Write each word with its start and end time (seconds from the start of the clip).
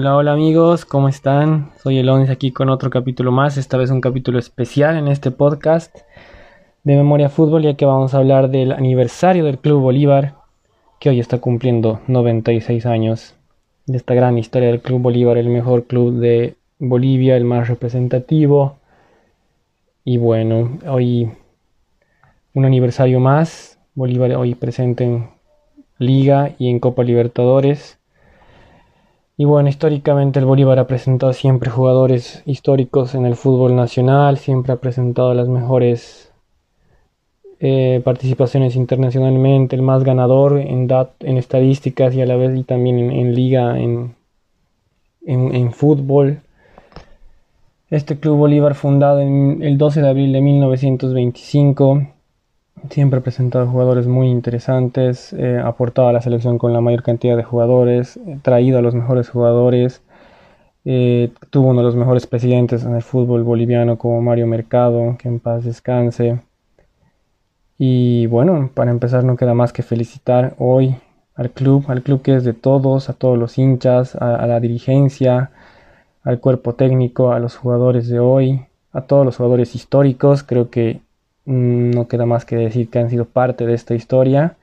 Hola, 0.00 0.14
hola 0.14 0.32
amigos, 0.32 0.84
¿cómo 0.84 1.08
están? 1.08 1.72
Soy 1.82 1.98
Elonis 1.98 2.30
aquí 2.30 2.52
con 2.52 2.68
otro 2.70 2.88
capítulo 2.88 3.32
más, 3.32 3.56
esta 3.56 3.76
vez 3.76 3.90
un 3.90 4.00
capítulo 4.00 4.38
especial 4.38 4.96
en 4.96 5.08
este 5.08 5.32
podcast 5.32 5.92
de 6.84 6.94
Memoria 6.94 7.28
Fútbol, 7.28 7.64
ya 7.64 7.74
que 7.74 7.84
vamos 7.84 8.14
a 8.14 8.18
hablar 8.18 8.48
del 8.48 8.70
aniversario 8.70 9.44
del 9.44 9.58
Club 9.58 9.80
Bolívar, 9.82 10.36
que 11.00 11.08
hoy 11.08 11.18
está 11.18 11.38
cumpliendo 11.38 12.00
96 12.06 12.86
años, 12.86 13.34
de 13.86 13.96
esta 13.96 14.14
gran 14.14 14.38
historia 14.38 14.68
del 14.68 14.80
Club 14.80 15.00
Bolívar, 15.02 15.36
el 15.36 15.48
mejor 15.48 15.88
club 15.88 16.20
de 16.20 16.54
Bolivia, 16.78 17.36
el 17.36 17.42
más 17.42 17.66
representativo. 17.66 18.76
Y 20.04 20.18
bueno, 20.18 20.78
hoy 20.86 21.28
un 22.54 22.64
aniversario 22.64 23.18
más, 23.18 23.80
Bolívar 23.96 24.30
hoy 24.36 24.54
presente 24.54 25.02
en 25.02 25.30
Liga 25.98 26.54
y 26.56 26.70
en 26.70 26.78
Copa 26.78 27.02
Libertadores. 27.02 27.97
Y 29.40 29.44
bueno, 29.44 29.68
históricamente 29.68 30.40
el 30.40 30.46
Bolívar 30.46 30.80
ha 30.80 30.88
presentado 30.88 31.32
siempre 31.32 31.70
jugadores 31.70 32.42
históricos 32.44 33.14
en 33.14 33.24
el 33.24 33.36
fútbol 33.36 33.76
nacional, 33.76 34.36
siempre 34.36 34.72
ha 34.72 34.80
presentado 34.80 35.32
las 35.32 35.46
mejores 35.46 36.32
eh, 37.60 38.02
participaciones 38.04 38.74
internacionalmente, 38.74 39.76
el 39.76 39.82
más 39.82 40.02
ganador 40.02 40.58
en, 40.58 40.88
en 41.20 41.36
estadísticas 41.36 42.16
y 42.16 42.20
a 42.20 42.26
la 42.26 42.34
vez 42.34 42.56
y 42.56 42.64
también 42.64 42.98
en, 42.98 43.32
liga, 43.36 43.78
en, 43.78 44.16
en, 45.24 45.72
fútbol. 45.72 46.40
Este 47.90 48.18
Club 48.18 48.38
Bolívar 48.38 48.74
fundado 48.74 49.20
en 49.20 49.62
el 49.62 49.78
12 49.78 50.02
de 50.02 50.08
abril 50.08 50.32
de 50.32 50.40
1925 50.40 52.08
Siempre 52.90 53.18
ha 53.18 53.22
presentado 53.22 53.66
jugadores 53.66 54.06
muy 54.06 54.28
interesantes, 54.28 55.32
eh, 55.32 55.60
aportado 55.62 56.08
a 56.08 56.12
la 56.12 56.20
selección 56.20 56.58
con 56.58 56.72
la 56.72 56.80
mayor 56.80 57.02
cantidad 57.02 57.36
de 57.36 57.42
jugadores, 57.42 58.16
eh, 58.18 58.38
traído 58.42 58.78
a 58.78 58.82
los 58.82 58.94
mejores 58.94 59.28
jugadores, 59.28 60.02
eh, 60.84 61.32
tuvo 61.50 61.68
uno 61.68 61.80
de 61.80 61.84
los 61.86 61.96
mejores 61.96 62.26
presidentes 62.26 62.84
en 62.84 62.94
el 62.94 63.02
fútbol 63.02 63.42
boliviano 63.44 63.98
como 63.98 64.22
Mario 64.22 64.46
Mercado, 64.46 65.16
que 65.18 65.28
en 65.28 65.40
paz 65.40 65.64
descanse. 65.64 66.40
Y 67.78 68.26
bueno, 68.26 68.70
para 68.74 68.90
empezar 68.90 69.24
no 69.24 69.36
queda 69.36 69.54
más 69.54 69.72
que 69.72 69.82
felicitar 69.82 70.54
hoy 70.58 70.96
al 71.34 71.50
club, 71.50 71.84
al 71.88 72.02
club 72.02 72.22
que 72.22 72.34
es 72.36 72.44
de 72.44 72.52
todos, 72.54 73.08
a 73.08 73.12
todos 73.12 73.38
los 73.38 73.58
hinchas, 73.58 74.16
a 74.16 74.46
la 74.46 74.60
dirigencia, 74.60 75.50
al 76.24 76.40
cuerpo 76.40 76.74
técnico, 76.74 77.32
a 77.32 77.38
los 77.38 77.56
jugadores 77.56 78.08
de 78.08 78.20
hoy, 78.20 78.66
a 78.92 79.02
todos 79.02 79.24
los 79.24 79.36
jugadores 79.36 79.74
históricos. 79.74 80.42
Creo 80.42 80.70
que 80.70 81.00
no 81.48 82.08
queda 82.08 82.26
más 82.26 82.44
que 82.44 82.56
decir 82.56 82.90
que 82.90 82.98
han 82.98 83.08
sido 83.08 83.24
parte 83.24 83.64
de 83.66 83.74
esta 83.74 83.94
historia 83.94 84.56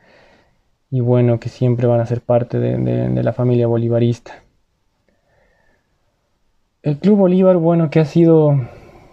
y 0.91 1.00
bueno, 1.02 1.39
que 1.39 1.50
siempre 1.50 1.88
van 1.88 2.00
a 2.00 2.05
ser 2.05 2.22
parte 2.22 2.59
de, 2.59 3.23
la 3.23 3.33
familia 3.33 3.67
bolivarista. 3.67 4.44
El 6.83 7.00
Club 7.00 7.17
Bolívar, 7.17 7.58
bueno, 7.58 7.89
que 7.89 8.00
ha 8.00 8.06
sido, 8.06 8.56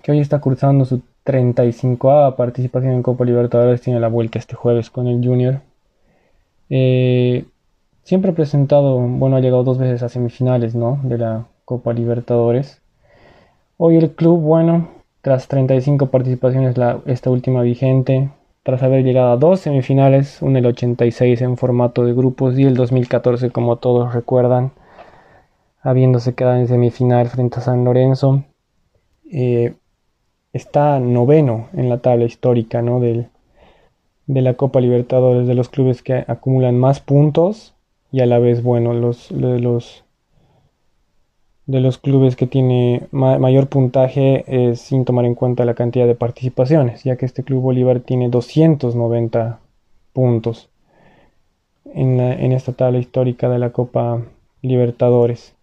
que 0.02 0.12
hoy 0.12 0.20
está 0.20 0.40
cruzando 0.40 0.84
su 0.84 1.00
35a 1.24 2.36
participación 2.36 2.92
en 2.92 3.02
Copa 3.02 3.24
Libertadores, 3.24 3.80
tiene 3.80 4.00
la 4.00 4.08
vuelta 4.08 4.38
este 4.38 4.54
jueves 4.54 4.90
con 4.90 5.06
el 5.06 5.26
Junior. 5.26 5.60
Eh, 6.68 7.46
siempre 8.02 8.32
ha 8.32 8.34
presentado, 8.34 8.98
bueno, 8.98 9.36
ha 9.36 9.40
llegado 9.40 9.64
dos 9.64 9.78
veces 9.78 10.02
a 10.02 10.10
semifinales, 10.10 10.74
¿no? 10.74 11.00
De 11.04 11.16
la 11.16 11.46
Copa 11.64 11.94
Libertadores. 11.94 12.82
Hoy 13.78 13.96
el 13.96 14.10
club, 14.10 14.40
bueno, 14.40 14.88
tras 15.22 15.46
35 15.48 16.06
participaciones, 16.06 16.74
esta 17.06 17.30
última 17.30 17.62
vigente, 17.62 18.30
tras 18.64 18.83
haber 18.83 19.05
llegado 19.05 19.33
a 19.33 19.36
dos 19.36 19.60
semifinales, 19.60 20.42
un 20.42 20.56
el 20.56 20.66
86 20.66 21.40
en 21.42 21.56
formato 21.56 22.05
de 22.05 22.12
grupos 22.12 22.58
y 22.58 22.64
el 22.64 22.74
2014, 22.74 23.50
como 23.50 23.77
todos 23.77 24.14
recuerdan, 24.14 24.72
habiéndose 25.80 26.34
quedado 26.34 26.56
en 26.56 26.68
semifinal 26.68 27.28
frente 27.28 27.58
a 27.58 27.62
San 27.62 27.84
Lorenzo, 27.84 28.44
eh, 29.30 29.74
está 30.52 30.98
noveno 30.98 31.68
en 31.72 31.88
la 31.88 31.98
tabla 31.98 32.24
histórica 32.24 32.82
¿no? 32.82 33.00
Del, 33.00 33.28
de 34.27 34.42
la 34.42 34.55
Copa 34.55 34.80
Libertadores, 34.80 35.46
de 35.46 35.55
los 35.55 35.68
clubes 35.68 36.02
que 36.02 36.24
acumulan 36.27 36.78
más 36.78 37.00
puntos 37.00 37.74
y 38.11 38.20
a 38.20 38.27
la 38.27 38.38
vez, 38.38 38.62
bueno, 38.62 38.92
los, 38.92 39.30
los 39.30 40.02
de 41.67 41.80
los 41.80 41.98
clubes 41.98 42.36
que 42.36 42.46
tiene 42.46 43.06
mayor 43.12 43.68
puntaje 43.68 44.45
es 44.46 44.80
sin 44.80 45.05
tomar 45.05 45.24
en 45.24 45.34
cuenta 45.34 45.64
la 45.64 45.74
cantidad 45.74 46.06
de 46.06 46.14
participaciones, 46.14 47.05
ya 47.05 47.17
que 47.17 47.27
este 47.27 47.45
Club 47.45 47.62
Bolívar 47.62 48.00
tiene 48.00 48.28
290 48.28 49.61
puntos 50.12 50.70
en, 51.95 52.20
en 52.20 52.52
esta 52.52 52.73
tabla 52.73 52.98
histórica 52.98 53.48
de 53.48 53.58
la 53.58 53.70
Copa 53.70 54.23
Libertadores. 54.61 55.55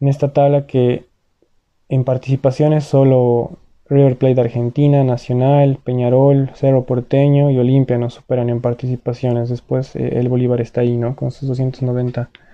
En 0.00 0.08
esta 0.08 0.32
tabla 0.32 0.66
que 0.66 1.06
en 1.88 2.04
participaciones 2.04 2.84
solo 2.84 3.58
River 3.88 4.16
Plate 4.18 4.34
de 4.34 4.40
Argentina, 4.42 5.04
Nacional, 5.04 5.78
Peñarol, 5.82 6.50
Cerro 6.54 6.84
Porteño 6.84 7.50
y 7.50 7.58
Olimpia 7.58 7.96
nos 7.96 8.14
superan 8.14 8.50
en 8.50 8.60
participaciones. 8.60 9.48
Después 9.48 9.94
eh, 9.96 10.18
el 10.18 10.28
Bolívar 10.28 10.60
está 10.60 10.82
ahí, 10.82 10.96
¿no? 10.96 11.16
Con 11.16 11.30
sus 11.30 11.48
290 11.48 12.24
puntos 12.24 12.45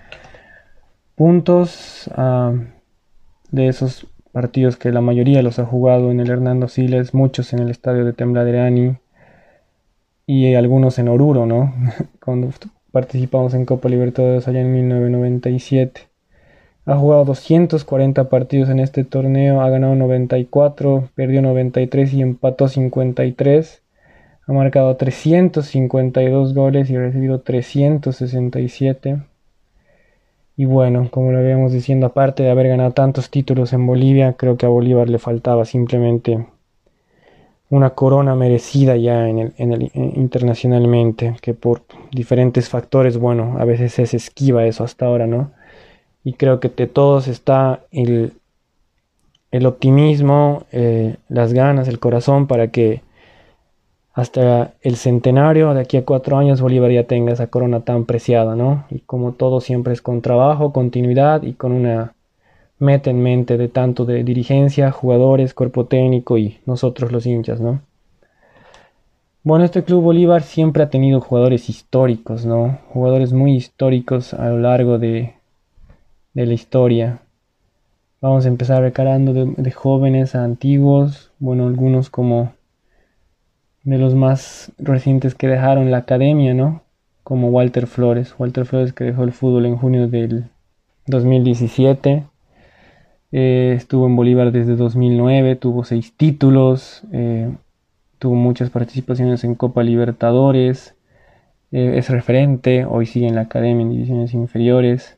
ah, 2.15 2.53
de 3.51 3.67
esos 3.67 4.07
partidos 4.31 4.77
que 4.77 4.91
la 4.91 5.01
mayoría 5.01 5.43
los 5.43 5.59
ha 5.59 5.65
jugado 5.65 6.11
en 6.11 6.19
el 6.19 6.29
Hernando 6.29 6.67
Siles, 6.67 7.13
muchos 7.13 7.53
en 7.53 7.59
el 7.59 7.69
estadio 7.69 8.03
de 8.03 8.13
Tembladerani 8.13 8.97
y 10.25 10.55
algunos 10.55 10.97
en 10.99 11.09
Oruro, 11.09 11.45
¿no? 11.45 11.73
Cuando 12.23 12.49
participamos 12.91 13.53
en 13.53 13.65
Copa 13.65 13.89
Libertadores 13.89 14.47
allá 14.47 14.61
en 14.61 14.73
1997. 14.73 16.01
Ha 16.85 16.97
jugado 16.97 17.25
240 17.25 18.29
partidos 18.29 18.69
en 18.69 18.79
este 18.79 19.03
torneo, 19.03 19.61
ha 19.61 19.69
ganado 19.69 19.95
94, 19.95 21.09
perdió 21.15 21.41
93 21.41 22.13
y 22.13 22.21
empató 22.21 22.67
53. 22.67 23.83
Ha 24.45 24.51
marcado 24.51 24.95
352 24.97 26.53
goles 26.53 26.89
y 26.89 26.97
recibido 26.97 27.39
367. 27.39 29.21
Y 30.55 30.65
bueno, 30.65 31.09
como 31.09 31.31
lo 31.31 31.39
habíamos 31.39 31.71
diciendo, 31.71 32.05
aparte 32.05 32.43
de 32.43 32.51
haber 32.51 32.67
ganado 32.67 32.91
tantos 32.91 33.29
títulos 33.29 33.73
en 33.73 33.87
Bolivia, 33.87 34.33
creo 34.33 34.55
que 34.57 34.65
a 34.65 34.69
Bolívar 34.69 35.09
le 35.09 35.17
faltaba 35.17 35.65
simplemente 35.65 36.45
una 37.69 37.91
corona 37.91 38.35
merecida 38.35 38.95
ya 38.97 39.27
en 39.27 39.39
el, 39.39 39.53
el, 39.57 39.91
internacionalmente, 40.15 41.35
que 41.41 41.55
por 41.55 41.81
diferentes 42.11 42.69
factores, 42.69 43.17
bueno, 43.17 43.55
a 43.57 43.65
veces 43.65 43.93
se 43.93 44.15
esquiva 44.15 44.65
eso 44.65 44.83
hasta 44.83 45.07
ahora, 45.07 45.25
¿no? 45.25 45.51
Y 46.23 46.33
creo 46.33 46.59
que 46.59 46.69
de 46.69 46.85
todos 46.85 47.27
está 47.27 47.81
el, 47.91 48.33
el 49.51 49.65
optimismo, 49.65 50.65
eh, 50.71 51.15
las 51.29 51.53
ganas, 51.53 51.87
el 51.87 51.99
corazón 51.99 52.45
para 52.45 52.67
que 52.67 53.01
hasta 54.13 54.73
el 54.81 54.95
centenario, 54.95 55.73
de 55.73 55.81
aquí 55.81 55.97
a 55.97 56.05
cuatro 56.05 56.37
años, 56.37 56.61
Bolívar 56.61 56.91
ya 56.91 57.05
tenga 57.05 57.33
esa 57.33 57.47
corona 57.47 57.79
tan 57.79 58.05
preciada, 58.05 58.55
¿no? 58.55 58.85
Y 58.91 58.99
como 58.99 59.33
todo 59.33 59.59
siempre 59.59 59.91
es 59.93 60.03
con 60.03 60.21
trabajo, 60.21 60.71
continuidad 60.71 61.41
y 61.41 61.53
con 61.53 61.71
una 61.71 62.13
meta 62.77 63.09
en 63.09 63.23
mente 63.23 63.57
de 63.57 63.69
tanto 63.69 64.05
de 64.05 64.23
dirigencia, 64.23 64.91
jugadores, 64.91 65.55
cuerpo 65.55 65.85
técnico 65.85 66.37
y 66.37 66.59
nosotros 66.67 67.11
los 67.11 67.25
hinchas, 67.25 67.59
¿no? 67.59 67.81
Bueno, 69.41 69.65
este 69.65 69.83
Club 69.83 70.03
Bolívar 70.03 70.43
siempre 70.43 70.83
ha 70.83 70.89
tenido 70.89 71.19
jugadores 71.19 71.67
históricos, 71.67 72.45
¿no? 72.45 72.79
Jugadores 72.93 73.33
muy 73.33 73.55
históricos 73.55 74.33
a 74.33 74.47
lo 74.49 74.59
largo 74.59 74.99
de, 74.99 75.33
de 76.33 76.45
la 76.45 76.53
historia. 76.53 77.19
Vamos 78.21 78.45
a 78.45 78.47
empezar 78.47 78.83
recarando 78.83 79.33
de, 79.33 79.53
de 79.57 79.71
jóvenes 79.71 80.35
a 80.35 80.43
antiguos, 80.43 81.31
bueno, 81.39 81.67
algunos 81.67 82.09
como 82.09 82.53
de 83.83 83.97
los 83.97 84.15
más 84.15 84.71
recientes 84.77 85.35
que 85.35 85.47
dejaron 85.47 85.91
la 85.91 85.97
academia, 85.97 86.53
¿no? 86.53 86.83
Como 87.23 87.49
Walter 87.49 87.87
Flores. 87.87 88.35
Walter 88.37 88.65
Flores 88.65 88.93
que 88.93 89.03
dejó 89.05 89.23
el 89.23 89.31
fútbol 89.33 89.65
en 89.65 89.77
junio 89.77 90.07
del 90.07 90.45
2017. 91.07 92.23
Eh, 93.31 93.73
estuvo 93.75 94.05
en 94.05 94.15
Bolívar 94.15 94.51
desde 94.51 94.75
2009, 94.75 95.55
tuvo 95.55 95.83
seis 95.83 96.13
títulos, 96.15 97.03
eh, 97.11 97.51
tuvo 98.19 98.35
muchas 98.35 98.69
participaciones 98.69 99.43
en 99.43 99.55
Copa 99.55 99.81
Libertadores, 99.81 100.95
eh, 101.71 101.93
es 101.97 102.09
referente, 102.11 102.85
hoy 102.85 103.07
sigue 103.07 103.27
en 103.27 103.35
la 103.35 103.41
academia 103.41 103.81
en 103.81 103.89
divisiones 103.89 104.33
inferiores. 104.35 105.17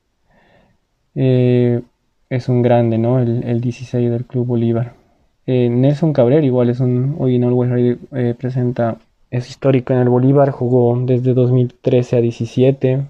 es 2.29 2.50
un 2.50 2.61
grande, 2.61 2.97
¿no? 2.97 3.19
El, 3.19 3.44
el 3.44 3.61
16 3.61 4.09
del 4.11 4.25
Club 4.25 4.47
Bolívar. 4.47 5.05
Eh, 5.47 5.69
Nelson 5.69 6.12
Cabrera 6.12 6.44
igual 6.44 6.69
es 6.69 6.80
un, 6.80 7.18
hoy 7.19 7.36
en 7.36 7.44
Always 7.44 7.69
Ready 7.69 8.00
eh, 8.13 8.36
presenta, 8.38 8.97
es 9.30 9.47
histórico 9.47 9.94
en 9.94 10.00
el 10.00 10.09
Bolívar, 10.09 10.50
jugó 10.50 10.97
desde 11.06 11.33
2013 11.36 12.18
a 12.18 12.21
17. 12.21 13.06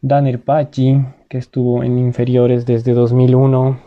Danir 0.00 0.40
Pachi, 0.40 1.04
que 1.28 1.38
estuvo 1.38 1.84
en 1.84 1.98
inferiores 1.98 2.66
desde 2.66 2.94
2001, 2.94 3.78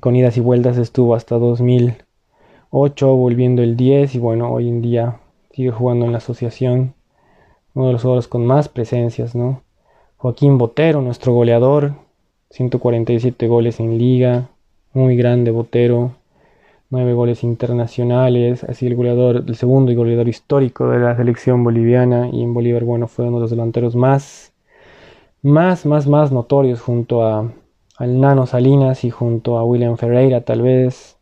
con 0.00 0.16
idas 0.16 0.36
y 0.36 0.40
vueltas 0.40 0.76
estuvo 0.76 1.14
hasta 1.14 1.36
2008, 1.38 3.14
volviendo 3.14 3.62
el 3.62 3.76
10 3.76 4.16
y 4.16 4.18
bueno, 4.18 4.50
hoy 4.52 4.68
en 4.68 4.82
día 4.82 5.20
sigue 5.52 5.70
jugando 5.70 6.04
en 6.06 6.12
la 6.12 6.18
asociación, 6.18 6.94
uno 7.74 7.86
de 7.86 7.92
los 7.92 8.02
jugadores 8.02 8.26
con 8.26 8.44
más 8.44 8.68
presencias, 8.68 9.36
¿no? 9.36 9.62
Joaquín 10.16 10.58
Botero, 10.58 11.00
nuestro 11.00 11.32
goleador, 11.32 11.92
147 12.50 13.46
goles 13.46 13.78
en 13.78 13.98
liga, 13.98 14.48
muy 14.96 15.14
grande 15.14 15.50
Botero, 15.50 16.12
9 16.88 17.12
goles 17.12 17.44
internacionales, 17.44 18.64
así 18.64 18.86
el 18.86 18.96
goleador, 18.96 19.44
el 19.46 19.54
segundo 19.54 19.92
y 19.92 19.94
goleador 19.94 20.26
histórico 20.26 20.88
de 20.88 20.98
la 20.98 21.14
selección 21.14 21.62
boliviana 21.62 22.30
y 22.32 22.42
en 22.42 22.54
Bolívar, 22.54 22.84
bueno, 22.84 23.06
fue 23.06 23.26
uno 23.26 23.36
de 23.36 23.42
los 23.42 23.50
delanteros 23.50 23.94
más, 23.94 24.54
más, 25.42 25.84
más, 25.84 26.06
más 26.06 26.32
notorios 26.32 26.80
junto 26.80 27.22
a, 27.22 27.52
al 27.98 28.20
Nano 28.20 28.46
Salinas 28.46 29.04
y 29.04 29.10
junto 29.10 29.58
a 29.58 29.64
William 29.64 29.98
Ferreira 29.98 30.40
tal 30.40 30.62
vez, 30.62 31.18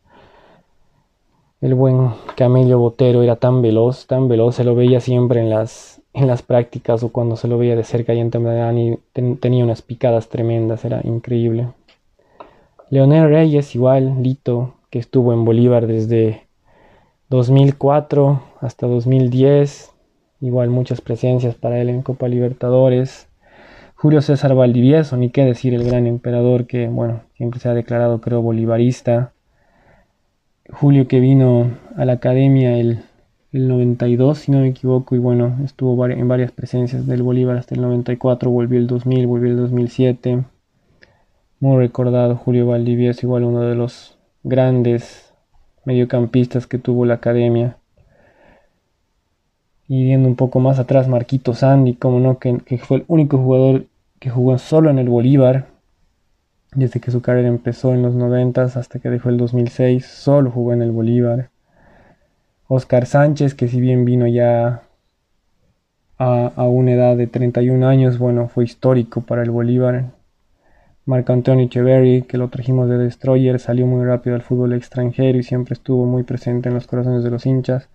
el 1.60 1.74
buen 1.74 2.10
Camello 2.36 2.78
Botero 2.78 3.24
era 3.24 3.36
tan 3.36 3.60
veloz, 3.60 4.06
tan 4.06 4.28
veloz, 4.28 4.54
se 4.54 4.64
lo 4.64 4.76
veía 4.76 5.00
siempre 5.00 5.40
en 5.40 5.50
las, 5.50 6.00
en 6.12 6.28
las 6.28 6.42
prácticas 6.42 7.02
o 7.02 7.08
cuando 7.08 7.34
se 7.34 7.48
lo 7.48 7.58
veía 7.58 7.74
de 7.74 7.82
cerca 7.82 8.14
y 8.14 8.20
en 8.20 8.30
Temladani 8.30 8.98
tenía 9.40 9.64
unas 9.64 9.82
picadas 9.82 10.28
tremendas, 10.28 10.84
era 10.84 11.00
increíble. 11.02 11.68
Leonel 12.90 13.28
Reyes 13.28 13.74
igual, 13.74 14.22
Lito, 14.22 14.74
que 14.90 14.98
estuvo 14.98 15.32
en 15.32 15.44
Bolívar 15.44 15.86
desde 15.86 16.46
2004 17.30 18.42
hasta 18.60 18.86
2010, 18.86 19.90
igual 20.40 20.68
muchas 20.70 21.00
presencias 21.00 21.54
para 21.54 21.80
él 21.80 21.88
en 21.88 22.02
Copa 22.02 22.28
Libertadores. 22.28 23.28
Julio 23.94 24.20
César 24.20 24.54
Valdivieso, 24.54 25.16
ni 25.16 25.30
qué 25.30 25.44
decir, 25.44 25.72
el 25.72 25.84
gran 25.84 26.06
emperador 26.06 26.66
que, 26.66 26.88
bueno, 26.88 27.22
siempre 27.36 27.58
se 27.58 27.70
ha 27.70 27.74
declarado, 27.74 28.20
creo, 28.20 28.42
bolivarista. 28.42 29.32
Julio 30.70 31.08
que 31.08 31.20
vino 31.20 31.70
a 31.96 32.04
la 32.04 32.14
academia 32.14 32.76
el, 32.76 33.02
92, 33.52 34.38
si 34.38 34.52
no 34.52 34.58
me 34.58 34.68
equivoco, 34.68 35.14
y 35.14 35.18
bueno, 35.18 35.56
estuvo 35.64 36.06
en 36.06 36.26
varias 36.28 36.50
presencias 36.50 37.06
del 37.06 37.22
Bolívar 37.22 37.56
hasta 37.56 37.74
el 37.76 37.82
94, 37.82 38.50
volvió 38.50 38.78
el 38.78 38.88
2000, 38.88 39.26
volvió 39.26 39.50
el 39.50 39.56
2007. 39.56 40.44
Muy 41.60 41.78
recordado 41.78 42.36
Julio 42.36 42.66
Valdivieso, 42.66 43.26
igual 43.26 43.44
uno 43.44 43.62
de 43.62 43.74
los 43.74 44.18
grandes 44.42 45.32
mediocampistas 45.84 46.66
que 46.66 46.78
tuvo 46.78 47.06
la 47.06 47.14
academia. 47.14 47.78
Y 49.88 50.04
viendo 50.04 50.28
un 50.28 50.36
poco 50.36 50.60
más 50.60 50.78
atrás, 50.78 51.08
Marquito 51.08 51.54
Sandy, 51.54 51.94
como 51.94 52.20
no, 52.20 52.38
que, 52.38 52.58
que 52.58 52.78
fue 52.78 52.98
el 52.98 53.04
único 53.06 53.38
jugador 53.38 53.86
que 54.18 54.30
jugó 54.30 54.56
solo 54.58 54.90
en 54.90 54.98
el 54.98 55.08
Bolívar, 55.08 55.66
desde 56.74 57.00
que 57.00 57.10
su 57.10 57.22
carrera 57.22 57.48
empezó 57.48 57.94
en 57.94 58.02
los 58.02 58.14
90 58.14 58.62
hasta 58.62 58.98
que 58.98 59.10
dejó 59.10 59.28
el 59.28 59.36
2006, 59.36 60.06
solo 60.06 60.50
jugó 60.50 60.72
en 60.72 60.82
el 60.82 60.90
Bolívar. 60.90 61.50
Oscar 62.66 63.06
Sánchez, 63.06 63.54
que 63.54 63.68
si 63.68 63.80
bien 63.80 64.04
vino 64.04 64.26
ya 64.26 64.82
a, 66.18 66.66
una 66.66 66.92
edad 66.92 67.16
de 67.16 67.26
31 67.26 67.86
años, 67.86 68.18
bueno, 68.18 68.48
fue 68.48 68.64
histórico 68.64 69.20
para 69.20 69.42
el 69.42 69.50
Bolívar. 69.50 70.12
Marco 71.06 71.34
Antonio 71.34 71.66
Echeverry, 71.66 72.22
que 72.22 72.38
lo 72.38 72.48
trajimos 72.48 72.88
de 72.88 72.96
Destroyer, 72.96 73.60
salió 73.60 73.86
muy 73.86 74.06
rápido 74.06 74.36
al 74.36 74.40
fútbol 74.40 74.72
extranjero 74.72 75.36
y 75.38 75.42
siempre 75.42 75.74
estuvo 75.74 76.06
muy 76.06 76.22
presente 76.22 76.70
en 76.70 76.74
los 76.74 76.86
corazones 76.86 77.22
de 77.22 77.30
los 77.30 77.44
hinchas. 77.44 77.90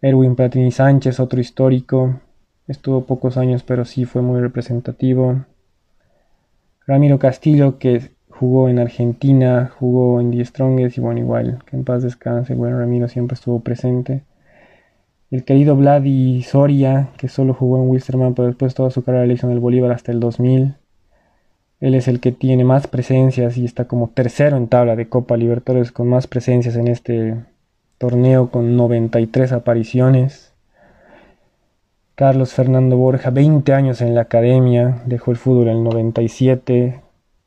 Erwin 0.00 0.36
Platini 0.36 0.70
Sánchez, 0.70 1.18
otro 1.18 1.40
histórico, 1.40 2.20
estuvo 2.68 3.04
pocos 3.04 3.36
años 3.36 3.64
pero 3.64 3.84
sí 3.84 4.04
fue 4.04 4.22
muy 4.22 4.40
representativo. 4.40 5.44
Ramiro 6.86 7.18
Castillo, 7.18 7.78
que 7.80 8.12
jugó 8.28 8.68
en 8.68 8.78
Argentina, 8.78 9.72
jugó 9.76 10.20
en 10.20 10.30
Die 10.30 10.44
Strongest 10.44 10.98
y 10.98 11.00
bueno, 11.00 11.18
igual, 11.18 11.58
que 11.66 11.74
en 11.74 11.84
paz 11.84 12.04
descanse, 12.04 12.54
bueno, 12.54 12.78
Ramiro 12.78 13.08
siempre 13.08 13.34
estuvo 13.34 13.58
presente. 13.58 14.22
El 15.32 15.42
querido 15.42 15.74
Vladi 15.74 16.42
Soria, 16.44 17.08
que 17.18 17.26
solo 17.28 17.54
jugó 17.54 17.82
en 17.82 17.90
Wilstermann, 17.90 18.34
pero 18.34 18.46
después 18.46 18.72
toda 18.74 18.90
su 18.90 19.02
carrera 19.02 19.26
la 19.26 19.32
hizo 19.32 19.48
en 19.48 19.52
el 19.52 19.58
Bolívar 19.58 19.90
hasta 19.90 20.12
el 20.12 20.20
2000. 20.20 20.76
Él 21.80 21.94
es 21.94 22.08
el 22.08 22.20
que 22.20 22.32
tiene 22.32 22.64
más 22.64 22.86
presencias 22.86 23.58
y 23.58 23.64
está 23.64 23.86
como 23.86 24.08
tercero 24.08 24.56
en 24.56 24.68
tabla 24.68 24.96
de 24.96 25.08
Copa 25.08 25.36
Libertadores 25.36 25.92
con 25.92 26.08
más 26.08 26.26
presencias 26.26 26.76
en 26.76 26.88
este 26.88 27.36
torneo 27.98 28.50
con 28.50 28.76
93 28.76 29.52
apariciones. 29.52 30.52
Carlos 32.14 32.54
Fernando 32.54 32.96
Borja, 32.96 33.28
20 33.28 33.74
años 33.74 34.00
en 34.00 34.14
la 34.14 34.22
academia, 34.22 35.02
dejó 35.04 35.32
el 35.32 35.36
fútbol 35.36 35.68
en 35.68 35.76
el 35.76 35.84
97, 35.84 37.02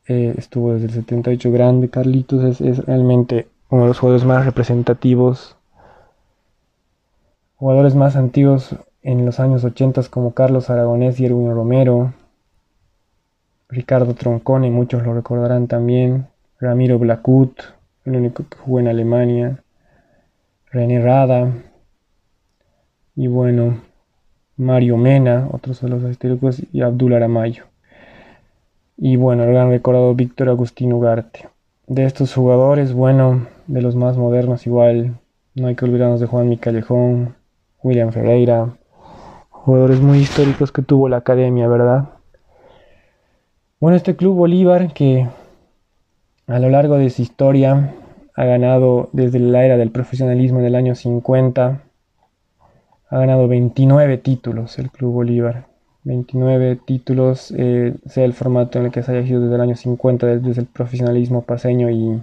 eh, 0.07 0.35
estuvo 0.37 0.73
desde 0.73 0.85
el 0.85 0.93
78 0.93 1.51
grande. 1.51 1.89
Carlitos 1.89 2.61
es, 2.61 2.85
realmente 2.85 3.47
uno 3.69 3.83
de 3.83 3.87
los 3.87 3.99
jugadores 3.99 4.25
más 4.25 4.45
representativos, 4.45 5.55
jugadores 7.55 7.95
más 7.95 8.15
antiguos 8.15 8.75
en 9.01 9.25
los 9.25 9.39
años 9.39 9.63
80 9.63 10.03
como 10.11 10.35
Carlos 10.35 10.69
Aragonés 10.69 11.19
y 11.19 11.25
Erwin 11.25 11.51
Romero, 11.51 12.13
Ricardo 13.71 14.15
Troncone, 14.15 14.71
muchos 14.71 15.03
lo 15.03 15.13
recordarán 15.13 15.67
también, 15.67 16.25
Ramiro 16.59 16.97
Blacut, 16.97 17.61
el 18.03 18.15
único 18.15 18.43
que 18.49 18.57
jugó 18.57 18.79
en 18.79 18.87
Alemania, 18.87 19.63
René 20.71 20.99
Rada, 20.99 21.51
y 23.15 23.27
bueno, 23.27 23.79
Mario 24.57 24.97
Mena, 24.97 25.47
otros 25.51 25.81
de 25.81 25.89
los 25.89 26.03
históricos, 26.09 26.63
y 26.73 26.81
Abdul 26.81 27.13
Aramayo. 27.13 27.65
Y 28.97 29.17
bueno, 29.17 29.43
el 29.43 29.51
gran 29.51 29.69
recordado 29.69 30.15
Víctor 30.15 30.49
Agustín 30.49 30.91
Ugarte. 30.91 31.47
De 31.85 32.05
estos 32.05 32.33
jugadores, 32.33 32.93
bueno, 32.93 33.45
de 33.67 33.83
los 33.83 33.95
más 33.95 34.17
modernos 34.17 34.65
igual, 34.65 35.19
no 35.53 35.67
hay 35.67 35.75
que 35.75 35.85
olvidarnos 35.85 36.19
de 36.19 36.25
Juan 36.25 36.49
Micallejón, 36.49 37.35
William 37.83 38.11
Ferreira, 38.11 38.77
jugadores 39.49 40.01
muy 40.01 40.17
históricos 40.17 40.71
que 40.71 40.81
tuvo 40.81 41.07
la 41.07 41.17
academia, 41.17 41.67
¿verdad? 41.67 42.18
Bueno, 43.81 43.95
este 43.95 44.17
Club 44.17 44.35
Bolívar 44.35 44.91
que 44.93 45.25
a 46.47 46.59
lo 46.59 46.67
largo 46.67 46.97
de 46.97 47.09
su 47.09 47.21
historia 47.21 47.95
ha 48.35 48.43
ganado 48.43 49.07
desde 49.13 49.39
la 49.39 49.63
era 49.63 49.77
del 49.77 49.89
profesionalismo 49.89 50.59
en 50.59 50.65
el 50.65 50.75
año 50.75 50.95
50, 50.95 51.81
ha 53.09 53.17
ganado 53.17 53.47
29 53.47 54.17
títulos 54.17 54.77
el 54.79 54.91
Club 54.91 55.13
Bolívar. 55.13 55.67
29 56.03 56.77
títulos, 56.85 57.53
eh, 57.57 57.95
sea 58.05 58.25
el 58.25 58.33
formato 58.33 58.79
en 58.79 58.87
el 58.87 58.91
que 58.91 59.01
se 59.01 59.13
haya 59.13 59.25
sido 59.25 59.43
desde 59.43 59.55
el 59.55 59.61
año 59.61 59.77
50, 59.77 60.25
desde 60.25 60.59
el 60.59 60.67
profesionalismo 60.67 61.43
paseño 61.43 61.89
y 61.89 62.21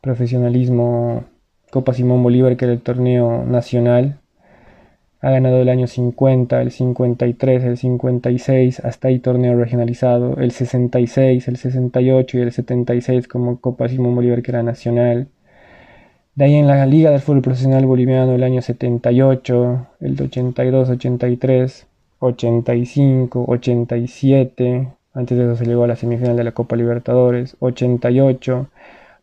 profesionalismo 0.00 1.24
Copa 1.70 1.92
Simón 1.92 2.22
Bolívar, 2.22 2.56
que 2.56 2.64
era 2.64 2.72
el 2.72 2.80
torneo 2.80 3.44
nacional. 3.44 4.18
Ha 5.24 5.30
ganado 5.30 5.62
el 5.62 5.70
año 5.70 5.86
50, 5.86 6.60
el 6.60 6.70
53, 6.70 7.64
el 7.64 7.78
56, 7.78 8.80
hasta 8.80 9.08
ahí 9.08 9.20
torneo 9.20 9.56
regionalizado, 9.56 10.36
el 10.36 10.50
66, 10.50 11.48
el 11.48 11.56
68 11.56 12.36
y 12.36 12.40
el 12.42 12.52
76 12.52 13.26
como 13.26 13.58
Copa 13.58 13.88
Simón 13.88 14.14
Bolívar, 14.16 14.42
que 14.42 14.50
era 14.50 14.62
nacional. 14.62 15.28
De 16.34 16.44
ahí 16.44 16.56
en 16.56 16.66
la 16.66 16.84
Liga 16.84 17.10
del 17.10 17.22
Fútbol 17.22 17.40
Profesional 17.40 17.86
Boliviano 17.86 18.34
el 18.34 18.42
año 18.42 18.60
78, 18.60 19.86
el 20.00 20.20
82, 20.20 20.90
83, 20.90 21.86
85, 22.18 23.44
87, 23.48 24.88
antes 25.14 25.38
de 25.38 25.44
eso 25.44 25.56
se 25.56 25.64
llegó 25.64 25.84
a 25.84 25.86
la 25.86 25.96
semifinal 25.96 26.36
de 26.36 26.44
la 26.44 26.52
Copa 26.52 26.76
Libertadores, 26.76 27.56
88, 27.60 28.68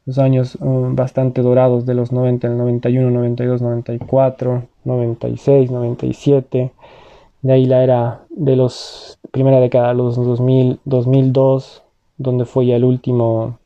los 0.07 0.17
años 0.17 0.55
um, 0.55 0.95
bastante 0.95 1.43
dorados 1.43 1.85
de 1.85 1.93
los 1.93 2.11
90, 2.11 2.47
el 2.47 2.57
91, 2.57 3.11
92, 3.11 3.61
94, 3.61 4.63
96, 4.83 5.71
97, 5.71 6.71
de 7.41 7.53
ahí 7.53 7.65
la 7.65 7.83
era 7.83 8.25
de 8.29 8.55
los 8.55 9.19
primera 9.31 9.59
década, 9.59 9.93
los 9.93 10.15
2000, 10.15 10.79
2002, 10.85 11.83
donde 12.17 12.45
fue 12.45 12.65
ya 12.67 12.75
el 12.75 12.83
último 12.83 13.57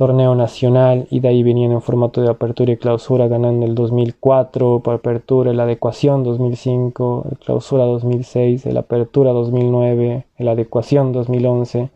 torneo 0.00 0.34
nacional 0.34 1.06
y 1.10 1.20
de 1.20 1.28
ahí 1.28 1.42
venían 1.42 1.72
en 1.72 1.82
formato 1.82 2.22
de 2.22 2.30
apertura 2.30 2.72
y 2.72 2.78
clausura 2.78 3.28
ganando 3.28 3.66
el 3.66 3.74
2004 3.74 4.80
por 4.80 4.94
apertura, 4.94 5.52
la 5.52 5.64
adecuación 5.64 6.24
2005, 6.24 7.26
el 7.30 7.38
clausura 7.38 7.84
2006, 7.84 8.64
el 8.64 8.78
apertura 8.78 9.32
2009, 9.32 10.24
el 10.38 10.48
adecuación 10.48 11.12
2011, 11.12 11.90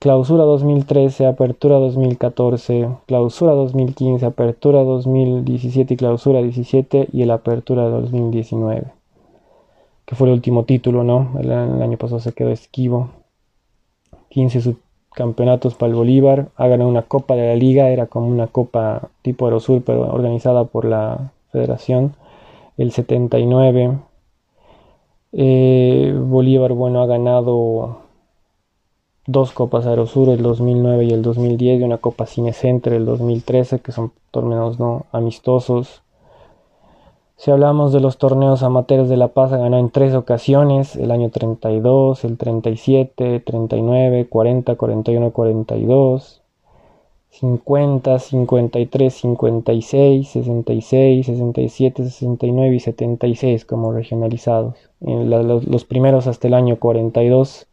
clausura 0.00 0.42
2013, 0.42 1.26
apertura 1.26 1.76
2014, 1.76 2.88
clausura 3.06 3.52
2015, 3.52 4.26
apertura 4.26 4.82
2017 4.82 5.94
y 5.94 5.96
clausura 5.96 6.42
17 6.42 7.08
y 7.12 7.22
el 7.22 7.30
apertura 7.30 7.84
2019 7.84 9.00
que 10.10 10.16
fue 10.16 10.26
el 10.26 10.34
último 10.34 10.64
título, 10.64 11.04
¿no? 11.04 11.38
El, 11.38 11.52
año 11.52 11.96
pasado 11.96 12.18
se 12.18 12.32
quedó 12.32 12.50
esquivo. 12.50 13.10
15 14.30 14.60
sub 14.60 14.80
campeonatos 15.14 15.76
para 15.76 15.90
el 15.90 15.94
Bolívar, 15.94 16.48
ha 16.56 16.66
ganado 16.66 16.90
una 16.90 17.02
copa 17.02 17.36
de 17.36 17.46
la 17.46 17.54
liga, 17.54 17.90
era 17.90 18.06
como 18.06 18.26
una 18.26 18.48
copa 18.48 19.10
tipo 19.22 19.46
Aerosur, 19.46 19.82
pero 19.84 20.12
organizada 20.12 20.64
por 20.64 20.84
la 20.84 21.30
federación, 21.52 22.14
el 22.76 22.90
79. 22.90 23.98
Eh, 25.32 26.12
Bolívar, 26.20 26.72
bueno, 26.72 27.02
ha 27.02 27.06
ganado 27.06 27.98
dos 29.26 29.52
copas 29.52 29.86
Aerosur, 29.86 30.28
el 30.28 30.42
2009 30.42 31.04
y 31.04 31.10
el 31.10 31.22
2010, 31.22 31.80
y 31.80 31.84
una 31.84 31.98
copa 31.98 32.26
Cinecenter 32.26 32.92
el 32.92 33.04
2013, 33.04 33.80
que 33.80 33.92
son 33.92 34.12
torneos 34.30 34.78
no 34.78 35.06
amistosos. 35.12 36.02
Si 37.36 37.50
hablamos 37.50 37.92
de 37.92 38.00
los 38.00 38.18
torneos 38.18 38.62
amateurs 38.62 39.08
de 39.08 39.16
La 39.16 39.28
Paz, 39.28 39.50
ganó 39.50 39.78
en 39.78 39.88
tres 39.88 40.14
ocasiones, 40.14 40.94
el 40.96 41.10
año 41.10 41.30
32, 41.30 42.24
el 42.24 42.36
37, 42.36 43.40
39, 43.40 44.28
40, 44.28 44.74
41, 44.74 45.30
42, 45.30 46.42
50, 47.30 48.18
53, 48.18 49.14
56, 49.14 50.28
66, 50.28 51.26
67, 51.26 52.04
69 52.04 52.74
y 52.74 52.80
76 52.80 53.64
como 53.64 53.92
regionalizados. 53.92 54.74
Los, 55.00 55.64
los 55.66 55.84
primeros 55.86 56.26
hasta 56.26 56.48
el 56.48 56.54
año 56.54 56.78
42, 56.78 57.68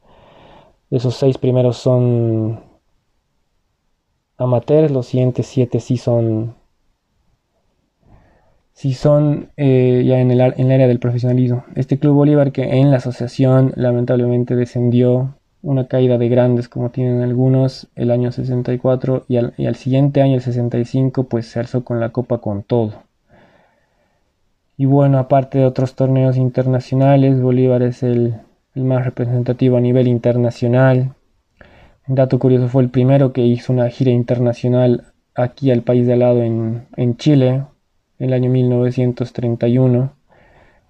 esos 0.90 1.16
seis 1.16 1.38
primeros 1.38 1.78
son 1.78 2.62
amateurs, 4.38 4.92
los 4.92 5.08
siguientes 5.08 5.48
siete 5.48 5.80
sí 5.80 5.98
son 5.98 6.56
si 8.74 8.94
son 8.94 9.50
eh, 9.58 10.04
ya 10.06 10.20
en 10.20 10.30
el, 10.30 10.40
en 10.40 10.72
área 10.72 10.88
del 10.88 11.00
profesionalismo. 11.00 11.66
Este 11.76 11.98
Club 11.98 12.14
Bolívar 12.14 12.52
que 12.52 12.62
en 12.80 12.92
la 12.92 12.98
asociación 12.98 13.74
lamentablemente 13.76 14.56
descendió 14.56 15.36
una 15.64 15.88
caída 15.88 16.20
de 16.20 16.30
grandes 16.30 16.70
como 16.70 16.92
tienen 16.92 17.24
algunos 17.24 17.88
el 17.96 18.12
año 18.12 18.32
64 18.32 19.26
y 19.28 19.38
al, 19.38 19.56
y 19.58 19.66
al, 19.66 19.76
siguiente 19.76 20.22
año 20.22 20.36
el 20.36 20.42
65 20.42 21.24
pues 21.24 21.48
se 21.48 21.60
alzó 21.60 21.84
con 21.84 22.00
la 22.00 22.10
copa 22.10 22.38
con 22.38 22.62
todo. 22.62 22.94
Y 24.78 24.86
bueno, 24.86 25.18
aparte 25.18 25.58
de 25.58 25.66
otros 25.66 25.96
torneos 25.96 26.38
internacionales, 26.38 27.42
Bolívar 27.42 27.82
es 27.82 28.04
el, 28.04 28.36
el 28.78 28.84
más 28.84 29.04
representativo 29.04 29.78
a 29.78 29.82
nivel 29.82 30.08
internacional. 30.08 31.16
Un 32.08 32.16
dato 32.16 32.38
curioso 32.40 32.70
fue 32.70 32.84
el 32.84 32.90
primero 32.90 33.34
que 33.34 33.42
hizo 33.42 33.74
una 33.74 33.90
gira 33.90 34.12
internacional 34.12 35.14
aquí 35.36 35.72
al 35.72 35.82
país 35.82 36.06
de 36.06 36.14
al 36.14 36.20
lado 36.20 36.44
en, 36.44 36.88
en 36.96 37.18
Chile, 37.18 37.64
el 38.20 38.34
año 38.34 38.50
1931, 38.52 40.14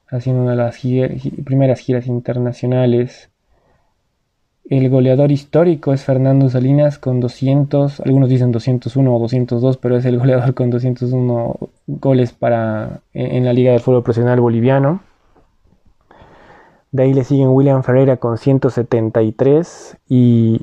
haciendo 0.10 0.42
una 0.42 0.52
de 0.52 0.58
las 0.58 0.80
primeras 1.46 1.80
giras 1.80 2.08
internacionales. 2.08 3.30
El 4.70 4.90
goleador 4.90 5.32
histórico 5.32 5.94
es 5.94 6.04
Fernando 6.04 6.50
Salinas 6.50 7.00
con 7.00 7.22
200, 7.22 8.02
algunos 8.02 8.30
dicen 8.30 8.52
201 8.52 9.16
o 9.16 9.20
202, 9.20 9.78
pero 9.78 9.96
es 9.96 10.04
el 10.04 10.20
goleador 10.20 10.54
con 10.54 10.70
201 10.70 11.58
goles 11.88 12.34
para, 12.34 13.00
en 13.14 13.46
la 13.46 13.54
Liga 13.54 13.72
del 13.72 13.80
Fútbol 13.80 14.04
Profesional 14.04 14.42
Boliviano. 14.42 15.07
De 16.98 17.04
ahí 17.04 17.14
le 17.14 17.24
siguen 17.24 17.50
William 17.50 17.84
Ferreira 17.84 18.18
con 18.18 18.40
173 18.40 19.98
y 20.10 20.62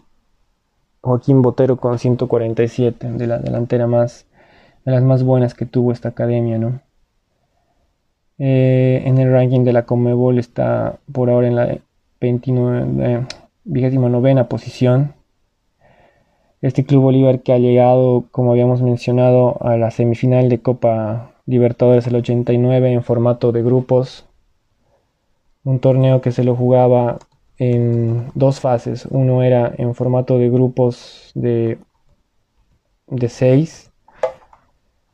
Joaquín 1.00 1.42
Botero 1.42 1.76
con 1.76 2.00
147, 2.00 3.12
de 3.12 3.26
la 3.28 3.38
delantera 3.38 3.86
más 3.86 4.26
de 4.84 4.90
las 4.90 5.04
más 5.04 5.22
buenas 5.22 5.54
que 5.54 5.64
tuvo 5.64 5.92
esta 5.92 6.08
academia, 6.08 6.58
¿no? 6.58 6.80
Eh, 8.38 9.04
en 9.04 9.18
el 9.18 9.30
ranking 9.30 9.60
de 9.60 9.74
la 9.74 9.86
Comebol 9.86 10.40
está 10.40 10.98
por 11.12 11.30
ahora 11.30 11.46
en 11.46 11.54
la 11.54 11.78
29, 12.20 13.26
29 13.62 14.40
eh, 14.40 14.44
posición. 14.44 15.14
Este 16.62 16.84
Club 16.84 17.02
Bolívar 17.02 17.42
que 17.42 17.52
ha 17.52 17.58
llegado, 17.58 18.24
como 18.32 18.50
habíamos 18.50 18.82
mencionado, 18.82 19.62
a 19.62 19.76
la 19.76 19.92
semifinal 19.92 20.48
de 20.48 20.58
Copa 20.58 21.30
Libertadores 21.46 22.08
el 22.08 22.16
89 22.16 22.90
en 22.90 23.04
formato 23.04 23.52
de 23.52 23.62
grupos. 23.62 24.26
Un 25.64 25.80
torneo 25.80 26.20
que 26.20 26.32
se 26.32 26.44
lo 26.44 26.54
jugaba 26.54 27.18
en 27.58 28.30
dos 28.34 28.60
fases. 28.60 29.06
Uno 29.10 29.42
era 29.42 29.72
en 29.76 29.94
formato 29.94 30.38
de 30.38 30.50
grupos 30.50 31.32
de, 31.34 31.78
de 33.08 33.28
seis 33.28 33.90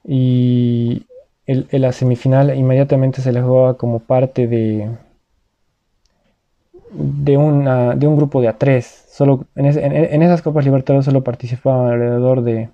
y 0.05 1.07
en 1.47 1.83
la 1.83 1.93
semifinal 1.93 2.57
inmediatamente 2.57 3.23
se 3.23 3.33
le 3.33 3.43
jugaba 3.43 3.75
como 3.75 3.99
parte 3.99 4.47
de, 4.47 4.89
de, 6.93 7.37
una, 7.37 7.95
de 7.95 8.07
un 8.07 8.17
grupo 8.17 8.41
de 8.41 8.49
A3. 8.49 8.83
Solo, 8.83 9.47
en, 9.57 10.23
esas 10.23 10.43
Copas 10.43 10.65
Libertadores 10.65 11.05
solo 11.05 11.23
participaban 11.23 11.93
alrededor 11.93 12.43
de, 12.43 12.71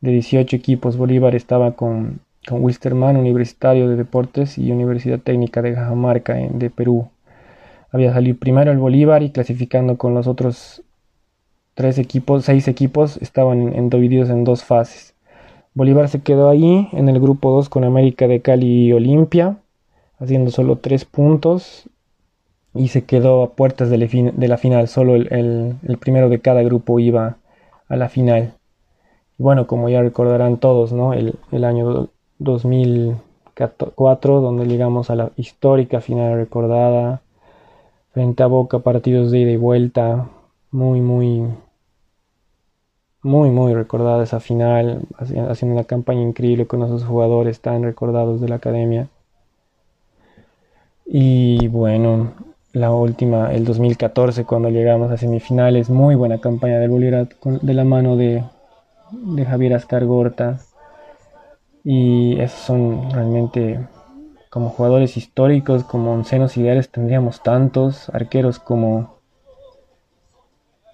de 0.00 0.10
18 0.10 0.56
equipos. 0.56 0.96
Bolívar 0.96 1.34
estaba 1.34 1.72
con, 1.72 2.20
con 2.46 2.62
Wisterman, 2.62 3.16
Universitario 3.16 3.88
de 3.88 3.96
Deportes 3.96 4.56
y 4.56 4.70
Universidad 4.70 5.18
Técnica 5.18 5.62
de 5.62 5.74
Cajamarca 5.74 6.34
de 6.34 6.70
Perú. 6.70 7.08
Había 7.90 8.12
salido 8.12 8.38
primero 8.38 8.72
el 8.72 8.78
Bolívar 8.78 9.22
y 9.22 9.30
clasificando 9.30 9.96
con 9.96 10.14
los 10.14 10.26
otros 10.26 10.82
tres 11.74 11.98
equipos, 11.98 12.44
seis 12.44 12.68
equipos, 12.68 13.18
estaban 13.18 13.90
divididos 13.90 14.30
en 14.30 14.44
dos 14.44 14.64
fases. 14.64 15.14
Bolívar 15.74 16.08
se 16.08 16.22
quedó 16.22 16.48
ahí 16.48 16.88
en 16.92 17.08
el 17.10 17.20
grupo 17.20 17.50
2 17.50 17.68
con 17.68 17.84
América 17.84 18.26
de 18.26 18.40
Cali 18.40 18.86
y 18.86 18.92
Olimpia, 18.94 19.58
haciendo 20.18 20.50
solo 20.50 20.76
3 20.76 21.04
puntos 21.04 21.90
y 22.74 22.88
se 22.88 23.04
quedó 23.04 23.42
a 23.42 23.50
puertas 23.52 23.90
de, 23.90 23.98
la 23.98 24.56
final. 24.56 24.88
Solo 24.88 25.16
el, 25.16 25.76
primero 26.00 26.30
de 26.30 26.40
cada 26.40 26.62
grupo 26.62 26.98
iba 26.98 27.36
a 27.88 27.96
la 27.96 28.08
final. 28.08 28.54
bueno, 29.36 29.66
como 29.66 29.90
ya 29.90 30.00
recordarán 30.00 30.56
todos, 30.56 30.94
¿no? 30.94 31.12
el, 31.12 31.34
el 31.52 31.64
año 31.64 32.08
2004, 32.38 34.40
donde 34.40 34.66
llegamos 34.66 35.10
a 35.10 35.16
la 35.16 35.30
histórica 35.36 36.00
final 36.00 36.36
recordada 36.36 37.22
frente 38.12 38.42
a 38.42 38.46
Boca, 38.46 38.80
partidos 38.80 39.30
de 39.30 39.40
ida 39.40 39.50
y 39.52 39.56
vuelta, 39.56 40.28
muy, 40.70 41.00
muy 41.00 41.44
muy, 43.26 43.50
muy 43.50 43.74
recordada 43.74 44.22
esa 44.22 44.40
final, 44.40 45.02
haciendo 45.18 45.74
una 45.74 45.84
campaña 45.84 46.22
increíble 46.22 46.66
con 46.66 46.82
esos 46.82 47.04
jugadores 47.04 47.60
tan 47.60 47.82
recordados 47.82 48.40
de 48.40 48.48
la 48.48 48.56
academia. 48.56 49.08
Y 51.06 51.68
bueno, 51.68 52.32
la 52.72 52.92
última, 52.92 53.52
el 53.52 53.64
2014, 53.64 54.44
cuando 54.44 54.70
llegamos 54.70 55.10
a 55.10 55.16
semifinales, 55.16 55.90
muy 55.90 56.14
buena 56.14 56.38
campaña 56.38 56.78
del 56.78 56.90
Bolívar 56.90 57.28
de 57.42 57.74
la 57.74 57.84
mano 57.84 58.16
de, 58.16 58.44
de 59.10 59.44
Javier 59.44 59.74
Ascargorta. 59.74 60.60
Y 61.88 62.40
esos 62.40 62.58
son 62.58 63.10
realmente 63.12 63.86
como 64.50 64.70
jugadores 64.70 65.16
históricos, 65.16 65.84
como 65.84 66.12
oncenos 66.12 66.56
ideales, 66.56 66.90
tendríamos 66.90 67.44
tantos 67.44 68.08
arqueros 68.10 68.58
como, 68.58 69.20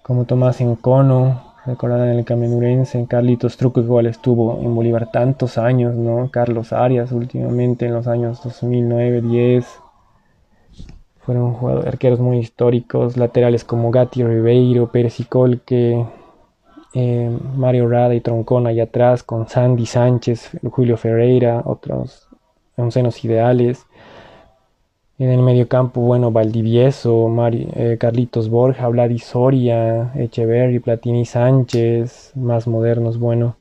como 0.03 0.25
Tomás 0.25 0.61
Encono, 0.61 1.53
Recordarán 1.65 2.09
el 2.09 2.25
camenurense, 2.25 3.05
Carlitos 3.07 3.55
Truco, 3.55 3.79
igual 3.79 4.05
estuvo 4.07 4.59
en 4.61 4.75
Bolívar 4.75 5.09
tantos 5.11 5.57
años, 5.57 5.95
¿no? 5.95 6.29
Carlos 6.29 6.73
Arias, 6.73 7.13
últimamente 7.13 7.85
en 7.85 7.93
los 7.93 8.05
años 8.07 8.41
2009-10. 8.43 9.65
Fueron 11.21 11.53
jugadores, 11.53 11.87
arqueros 11.87 12.19
muy 12.19 12.39
históricos, 12.39 13.15
laterales 13.15 13.63
como 13.63 13.91
Gatti 13.91 14.25
Ribeiro, 14.25 14.91
Pérez 14.91 15.21
y 15.21 15.23
Colque, 15.23 16.05
eh, 16.93 17.35
Mario 17.55 17.87
Rada 17.89 18.13
y 18.15 18.21
Troncón 18.21 18.67
allá 18.67 18.83
atrás, 18.83 19.23
con 19.23 19.47
Sandy 19.47 19.85
Sánchez, 19.85 20.51
Julio 20.71 20.97
Ferreira, 20.97 21.61
otros 21.65 22.27
oncenos 22.77 23.23
ideales. 23.25 23.85
En 25.19 25.29
el 25.29 25.41
mediocampo, 25.41 26.01
bueno, 26.01 26.31
Valdivieso, 26.31 27.31
eh, 27.51 27.97
Carlitos 27.99 28.49
Borja, 28.49 28.87
Vladi 28.87 29.19
Soria, 29.19 30.11
Echeverry, 30.15 30.79
Platini 30.79 31.25
Sánchez, 31.25 32.31
más 32.35 32.67
modernos, 32.67 33.19
bueno. 33.19 33.55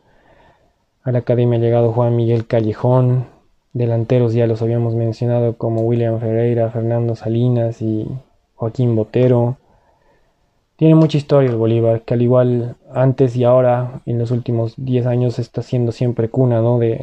A 1.05 1.13
la 1.13 1.19
academia 1.19 1.59
ha 1.59 1.63
llegado 1.63 1.93
Juan 1.93 2.17
Miguel 2.17 2.47
Callejón. 2.47 3.27
Delanteros 3.73 4.35
ya 4.35 4.47
los 4.47 4.63
habíamos 4.63 4.95
mencionado 4.95 5.57
como 5.57 5.83
William 5.83 6.21
Ferreira, 6.21 6.71
Fernando 6.71 7.17
Salinas 7.17 7.83
y 7.83 8.09
Joaquín 8.55 8.95
Botero. 8.95 9.57
Tiene 10.83 10.97
mucha 10.97 11.17
historia 11.17 11.49
el 11.49 11.55
Bolívar, 11.55 12.03
que 12.03 12.15
al 12.15 12.23
igual 12.23 12.75
antes 12.93 13.37
y 13.37 13.45
ahora, 13.45 14.01
en 14.05 14.19
los 14.19 14.33
últimos 14.33 14.75
10 14.77 15.07
años, 15.07 15.39
está 15.39 15.63
siendo 15.63 15.93
siempre 15.93 16.29
cuna 16.29 16.61
¿no? 16.61 16.81
de, 16.81 16.99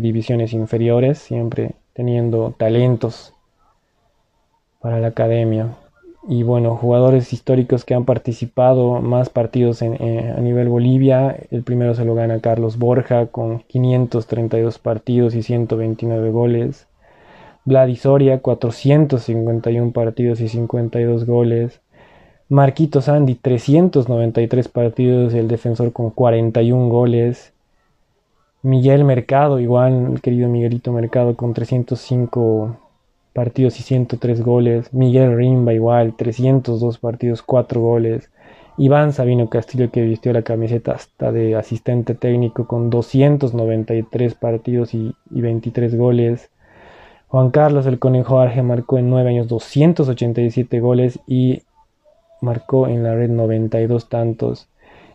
divisiones 0.00 0.52
inferiores, 0.52 1.18
siempre 1.18 1.72
teniendo 1.94 2.54
talentos 2.56 3.32
para 4.80 5.00
la 5.00 5.08
academia. 5.08 5.74
Y 6.28 6.44
bueno, 6.44 6.76
jugadores 6.76 7.32
históricos 7.32 7.84
que 7.84 7.94
han 7.94 8.04
participado 8.04 9.00
más 9.00 9.30
partidos 9.30 9.82
en, 9.82 9.94
a 10.30 10.38
nivel 10.38 10.68
Bolivia. 10.68 11.36
El 11.50 11.64
primero 11.64 11.96
se 11.96 12.04
lo 12.04 12.14
gana 12.14 12.38
Carlos 12.38 12.78
Borja 12.78 13.26
con 13.26 13.64
532 13.66 14.78
partidos 14.78 15.34
y 15.34 15.42
129 15.42 16.30
goles. 16.30 16.86
Vladisoria, 17.64 18.38
451 18.38 19.90
partidos 19.90 20.40
y 20.40 20.46
52 20.46 21.26
goles. 21.26 21.80
Marquito 22.48 23.00
Sandy, 23.00 23.36
393 23.36 24.68
partidos 24.68 25.34
y 25.34 25.38
el 25.38 25.48
defensor 25.48 25.92
con 25.92 26.10
41 26.10 26.88
goles. 26.88 27.52
Miguel 28.62 29.04
Mercado, 29.04 29.60
igual, 29.60 30.12
el 30.12 30.20
querido 30.20 30.48
Miguelito 30.48 30.92
Mercado, 30.92 31.36
con 31.36 31.54
305 31.54 32.76
partidos 33.32 33.80
y 33.80 33.82
103 33.82 34.42
goles. 34.42 34.92
Miguel 34.92 35.36
Rimba 35.36 35.72
igual, 35.72 36.16
302 36.16 36.98
partidos, 36.98 37.42
4 37.42 37.80
goles. 37.80 38.30
Iván 38.76 39.12
Sabino 39.12 39.48
Castillo 39.48 39.90
que 39.90 40.02
vistió 40.02 40.32
la 40.32 40.42
camiseta 40.42 40.92
hasta 40.92 41.30
de 41.30 41.54
asistente 41.54 42.14
técnico 42.14 42.66
con 42.66 42.90
293 42.90 44.34
partidos 44.34 44.94
y, 44.94 45.14
23 45.30 45.96
goles. 45.96 46.50
Juan 47.28 47.50
Carlos 47.50 47.86
el 47.86 47.98
Conejo 47.98 48.38
Arge 48.38 48.62
marcó 48.62 48.98
en 48.98 49.10
9 49.10 49.30
años 49.30 49.48
287 49.48 50.80
goles 50.80 51.20
y 51.26 51.62
marcó 52.44 52.86
en 52.86 53.02
la 53.02 53.14
red 53.14 53.30
92 53.30 54.08
tantos. 54.08 54.68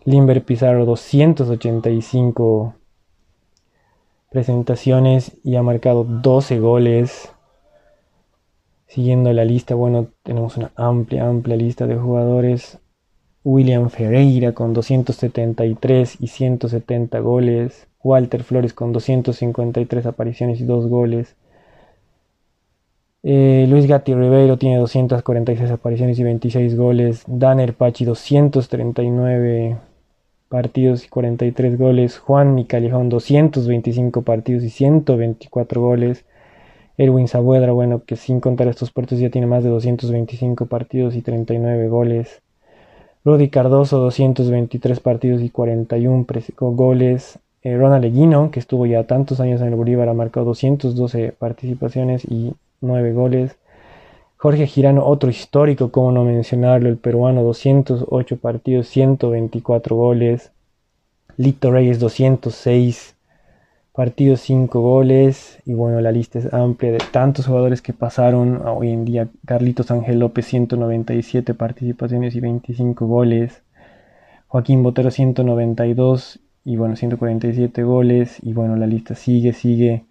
Limber 0.04 0.44
Pizarro 0.44 0.86
285 0.86 2.76
presentaciones 4.30 5.38
y 5.44 5.56
ha 5.56 5.64
marcado 5.64 6.04
12 6.04 6.60
goles. 6.60 7.32
Siguiendo 8.88 9.32
la 9.34 9.46
lista, 9.46 9.76
bueno, 9.76 10.08
tenemos 10.24 10.58
una 10.58 10.72
amplia, 10.76 11.28
amplia 11.28 11.56
lista 11.56 11.88
de 11.88 11.96
jugadores. 11.96 12.80
William 13.44 13.90
Ferreira 13.90 14.54
con 14.54 14.74
273 14.74 16.18
y 16.20 16.28
170 16.28 17.20
goles. 17.20 17.88
Walter 18.04 18.44
Flores 18.44 18.74
con 18.74 18.92
253 18.92 20.06
apariciones 20.06 20.60
y 20.62 20.66
2 20.66 20.88
goles. 20.88 21.36
Eh, 23.22 23.66
Luis 23.70 23.86
Gatti 23.86 24.14
Ribeiro 24.14 24.58
tiene 24.58 24.78
246 24.78 25.72
apariciones 25.72 26.20
y 26.20 26.24
26 26.24 26.78
goles. 26.78 27.24
Danner 27.28 27.74
Pachi 27.74 28.06
239 28.06 29.78
partidos 30.48 31.06
y 31.06 31.10
43 31.10 31.78
goles. 31.78 32.18
Juan 32.18 32.56
Micalejón 32.56 33.10
225 33.10 34.22
partidos 34.22 34.64
y 34.64 34.70
124 34.70 35.82
goles. 35.82 36.26
Erwin 36.98 37.28
Saavedra, 37.28 37.72
bueno, 37.72 38.04
que 38.06 38.16
sin 38.16 38.42
contar 38.42 38.68
estos 38.68 38.92
puertos 38.92 39.20
ya 39.20 39.30
tiene 39.30 39.48
más 39.48 39.64
de 39.64 39.70
225 39.70 40.66
partidos 40.68 41.16
y 41.16 41.22
39 41.22 41.88
goles. 41.90 42.42
Rodi 43.26 43.50
Cardoso 43.50 44.00
223 44.00 45.00
partidos 45.02 45.42
y 45.42 45.50
41 45.50 46.26
goles. 46.58 47.40
Eh, 47.64 47.78
Ronald 47.78 48.06
Eguino, 48.06 48.52
que 48.52 48.60
estuvo 48.60 48.86
ya 48.86 49.04
tantos 49.06 49.42
años 49.42 49.62
en 49.62 49.68
el 49.68 49.76
Bolívar, 49.76 50.08
ha 50.10 50.14
marcado 50.14 50.46
212 50.48 51.34
participaciones 51.38 52.24
y 52.26 52.54
9 52.82 53.14
goles. 53.14 53.58
Jorge 54.38 54.68
Girano, 54.68 55.06
otro 55.06 55.30
histórico, 55.30 55.92
como 55.92 56.14
no 56.14 56.24
mencionarlo, 56.24 56.88
el 56.88 56.98
peruano, 56.98 57.44
208 57.44 58.38
partidos, 58.38 58.88
124 58.88 59.96
goles. 59.96 60.52
Lito 61.36 61.72
Reyes, 61.72 62.00
206 62.00 63.16
partidos, 63.94 64.40
5 64.42 64.80
goles. 64.80 65.60
Y 65.66 65.74
bueno, 65.74 66.00
la 66.00 66.14
lista 66.14 66.40
es 66.40 66.54
amplia 66.54 66.94
de 66.94 67.00
tantos 67.12 67.48
jugadores 67.48 67.82
que 67.82 67.92
pasaron. 67.92 68.66
Hoy 68.66 68.92
en 68.92 69.04
día, 69.04 69.28
Carlitos 69.46 69.92
Ángel 69.92 70.20
López, 70.20 70.46
197 70.46 71.54
participaciones 71.54 72.34
y 72.36 72.40
25 72.40 73.08
goles. 73.08 73.62
Joaquín 74.48 74.84
Botero, 74.84 75.12
192 75.12 76.40
y 76.64 76.78
bueno, 76.78 76.96
147 76.96 77.84
goles. 77.84 78.38
Y 78.42 78.54
bueno, 78.54 78.78
la 78.78 78.88
lista 78.88 79.16
sigue, 79.16 79.52
sigue 79.52 80.06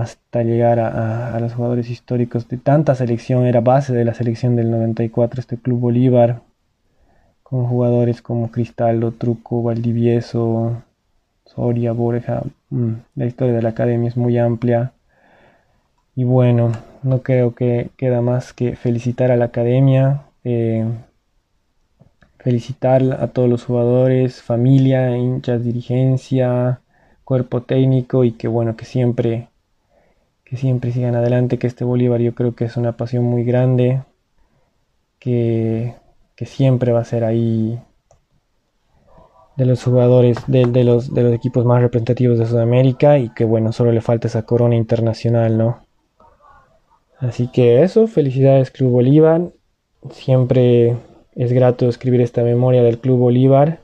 hasta 0.00 0.42
llegar 0.42 0.78
a, 0.78 1.38
los 1.40 1.54
jugadores 1.54 1.88
históricos 1.88 2.48
de 2.48 2.58
tanta 2.58 2.94
selección, 2.94 3.46
era 3.46 3.60
base 3.60 3.94
de 3.94 4.04
la 4.04 4.12
selección 4.12 4.54
del 4.54 4.70
94, 4.70 5.40
este 5.40 5.56
Club 5.56 5.80
Bolívar, 5.80 6.42
con 7.42 7.66
jugadores 7.66 8.20
como 8.20 8.50
Cristaldo, 8.50 9.12
Truco, 9.12 9.62
Valdivieso, 9.62 10.82
Soria, 11.46 11.92
Borja, 11.92 12.42
mm, 12.70 12.92
la 13.14 13.26
historia 13.26 13.54
de 13.54 13.62
la 13.62 13.70
academia 13.70 14.08
es 14.08 14.16
muy 14.18 14.36
amplia. 14.38 14.92
Y 16.14 16.24
bueno, 16.24 16.72
no 17.02 17.22
creo 17.22 17.54
que 17.54 17.90
queda 17.96 18.20
más 18.20 18.52
que 18.52 18.76
felicitar 18.76 19.30
a 19.30 19.36
la 19.36 19.46
academia, 19.46 20.24
eh, 20.44 20.84
felicitar 22.38 23.02
a 23.20 23.28
todos 23.28 23.48
los 23.48 23.64
jugadores, 23.64 24.42
familia, 24.42 25.16
hinchas, 25.16 25.64
dirigencia, 25.64 26.80
cuerpo 27.24 27.62
técnico 27.62 28.24
y 28.24 28.32
que 28.32 28.48
bueno, 28.48 28.76
que 28.76 28.84
siempre 28.84 29.48
que 30.46 30.56
siempre 30.56 30.92
sigan 30.92 31.16
adelante, 31.16 31.58
que 31.58 31.66
este 31.66 31.84
Bolívar 31.84 32.20
yo 32.20 32.34
creo 32.34 32.54
que 32.54 32.64
es 32.64 32.76
una 32.76 32.96
pasión 32.96 33.24
muy 33.24 33.42
grande, 33.42 34.02
que, 35.18 35.94
siempre 36.44 36.92
va 36.92 37.00
a 37.00 37.04
ser 37.04 37.24
ahí 37.24 37.80
de 39.56 39.66
los 39.66 39.82
jugadores, 39.82 40.38
de, 40.46 40.84
los, 40.84 41.12
de 41.12 41.22
los 41.24 41.34
equipos 41.34 41.64
más 41.64 41.80
representativos 41.80 42.38
de 42.38 42.46
Sudamérica 42.46 43.18
y 43.18 43.30
que 43.30 43.44
bueno, 43.44 43.72
solo 43.72 43.90
le 43.90 44.00
falta 44.00 44.28
esa 44.28 44.42
corona 44.42 44.76
internacional, 44.76 45.58
¿no? 45.58 45.80
Así 47.18 47.48
que 47.48 47.82
eso, 47.82 48.06
felicidades 48.06 48.70
Club 48.70 48.92
Bolívar, 48.92 49.50
siempre 50.10 50.96
es 51.34 51.52
grato 51.52 51.88
escribir 51.88 52.20
esta 52.20 52.44
memoria 52.44 52.84
del 52.84 53.00
Club 53.00 53.18
Bolívar, 53.18 53.80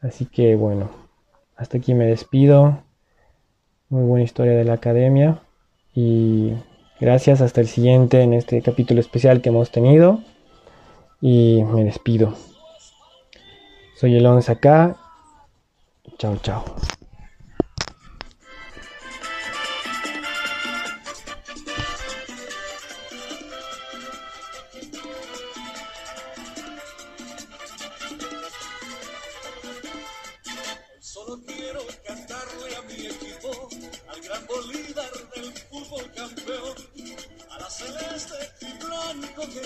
así 0.00 0.24
que 0.24 0.56
bueno, 0.56 0.88
hasta 1.56 1.76
aquí 1.76 1.92
me 1.92 2.06
despido, 2.06 2.78
muy 3.90 4.04
buena 4.04 4.24
historia 4.24 4.54
de 4.54 4.64
la 4.64 4.74
academia. 4.74 5.42
Y 5.94 6.52
gracias, 7.00 7.40
hasta 7.40 7.60
el 7.60 7.68
siguiente 7.68 8.22
en 8.22 8.34
este 8.34 8.60
capítulo 8.62 9.00
especial 9.00 9.40
que 9.40 9.50
hemos 9.50 9.70
tenido. 9.70 10.20
Y 11.20 11.62
me 11.64 11.84
despido. 11.84 12.34
Soy 13.96 14.16
el 14.16 14.26
acá. 14.26 14.96
Chao, 16.18 16.36
chao. 16.42 16.64